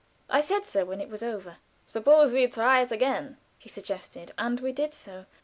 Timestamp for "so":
0.65-0.83, 4.95-5.27